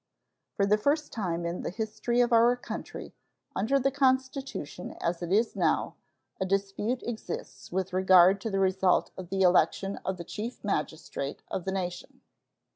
For 0.55 0.65
the 0.65 0.79
first 0.79 1.13
time 1.13 1.45
in 1.45 1.61
the 1.61 1.69
history 1.69 2.21
of 2.21 2.33
our 2.33 2.55
country, 2.55 3.13
under 3.55 3.77
the 3.79 3.91
Constitution 3.91 4.95
as 4.99 5.21
it 5.21 5.55
now 5.55 5.89
is, 5.89 5.93
a 6.41 6.45
dispute 6.49 7.03
exists 7.03 7.71
with 7.71 7.93
regard 7.93 8.41
to 8.41 8.49
the 8.49 8.57
result 8.59 9.11
of 9.15 9.29
the 9.29 9.43
election 9.43 9.97
of 10.03 10.17
the 10.17 10.23
Chief 10.23 10.63
Magistrate 10.63 11.43
of 11.51 11.65
the 11.65 11.71
nation. 11.71 12.21